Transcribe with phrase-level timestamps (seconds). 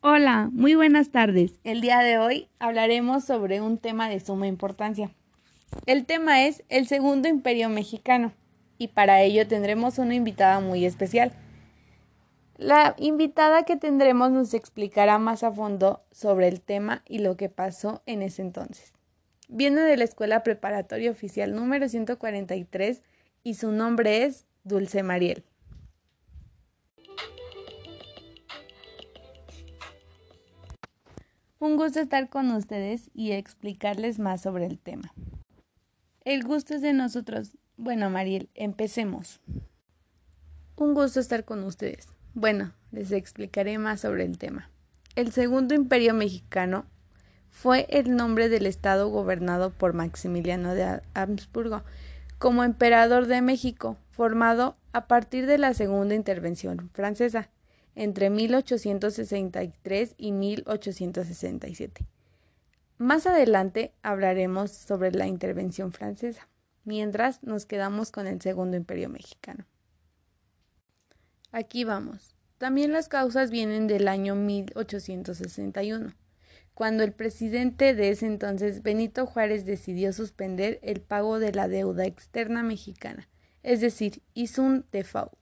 [0.00, 1.54] Hola, muy buenas tardes.
[1.64, 5.10] El día de hoy hablaremos sobre un tema de suma importancia.
[5.86, 8.32] El tema es el Segundo Imperio Mexicano
[8.78, 11.32] y para ello tendremos una invitada muy especial.
[12.58, 17.48] La invitada que tendremos nos explicará más a fondo sobre el tema y lo que
[17.48, 18.92] pasó en ese entonces.
[19.48, 23.02] Viene de la Escuela Preparatoria Oficial número 143
[23.42, 25.42] y su nombre es Dulce Mariel.
[31.60, 35.12] Un gusto estar con ustedes y explicarles más sobre el tema.
[36.24, 37.56] El gusto es de nosotros.
[37.76, 39.40] Bueno, Mariel, empecemos.
[40.76, 42.06] Un gusto estar con ustedes.
[42.32, 44.70] Bueno, les explicaré más sobre el tema.
[45.16, 46.86] El Segundo Imperio Mexicano
[47.50, 51.82] fue el nombre del estado gobernado por Maximiliano de Habsburgo
[52.38, 57.50] como emperador de México, formado a partir de la Segunda Intervención francesa
[57.98, 62.06] entre 1863 y 1867.
[62.96, 66.48] Más adelante hablaremos sobre la intervención francesa,
[66.84, 69.66] mientras nos quedamos con el Segundo Imperio Mexicano.
[71.50, 72.36] Aquí vamos.
[72.58, 76.14] También las causas vienen del año 1861,
[76.74, 82.04] cuando el presidente de ese entonces, Benito Juárez, decidió suspender el pago de la deuda
[82.04, 83.28] externa mexicana,
[83.64, 85.37] es decir, hizo un default.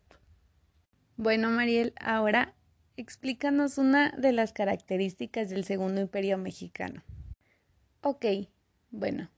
[1.19, 2.55] Bueno, Mariel, ahora
[2.99, 7.03] explícanos una de las características del Segundo Imperio Mexicano.
[8.03, 8.27] Ok,
[8.91, 9.31] bueno,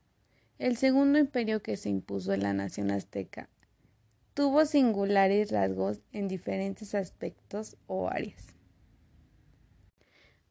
[0.57, 3.47] el Segundo Imperio que se impuso en la nación azteca
[4.33, 8.47] tuvo singulares rasgos en diferentes aspectos o áreas.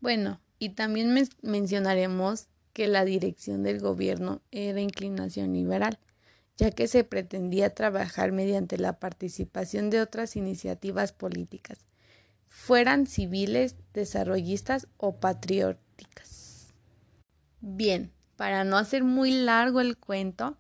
[0.00, 5.98] Bueno, y también mencionaremos que la dirección del gobierno era inclinación liberal
[6.58, 11.78] ya que se pretendía trabajar mediante la participación de otras iniciativas políticas,
[12.48, 16.74] fueran civiles, desarrollistas o patrióticas.
[17.60, 20.58] Bien, para no hacer muy largo el cuento,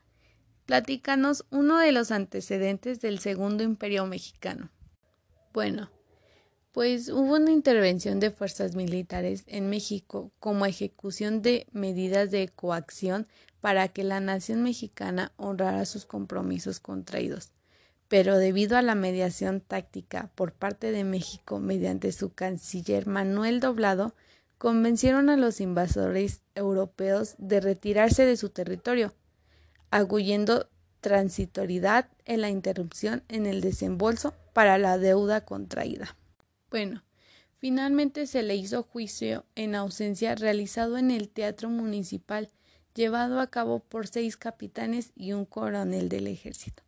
[0.66, 4.70] platícanos uno de los antecedentes del Segundo Imperio Mexicano.
[5.52, 5.90] Bueno,
[6.72, 13.26] pues hubo una intervención de fuerzas militares en México como ejecución de medidas de coacción
[13.60, 17.50] para que la nación mexicana honrara sus compromisos contraídos.
[18.08, 24.14] Pero debido a la mediación táctica por parte de México mediante su canciller Manuel Doblado,
[24.56, 29.14] convencieron a los invasores europeos de retirarse de su territorio,
[29.90, 30.68] aguyendo
[31.00, 36.16] transitoriedad en la interrupción en el desembolso para la deuda contraída.
[36.70, 37.02] Bueno,
[37.56, 42.50] finalmente se le hizo juicio en ausencia realizado en el Teatro Municipal
[42.94, 46.82] llevado a cabo por seis capitanes y un coronel del ejército.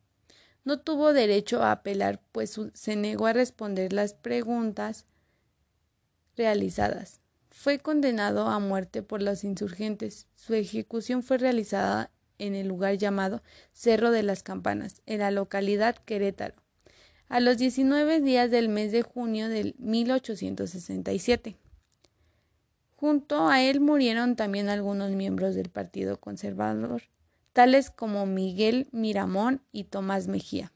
[0.65, 5.07] No tuvo derecho a apelar, pues se negó a responder las preguntas
[6.37, 7.21] realizadas.
[7.51, 10.27] Fue condenado a muerte por los insurgentes.
[10.35, 13.43] Su ejecución fue realizada en el lugar llamado
[13.73, 16.55] Cerro de las Campanas, en la localidad Querétaro,
[17.31, 21.57] a los 19 días del mes de junio de 1867.
[22.97, 27.05] Junto a él murieron también algunos miembros del Partido Conservador,
[27.53, 30.73] tales como Miguel Miramón y Tomás Mejía.